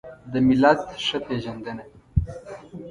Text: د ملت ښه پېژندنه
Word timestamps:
د 0.31 0.33
ملت 0.47 0.79
ښه 1.05 1.19
پېژندنه 1.27 1.83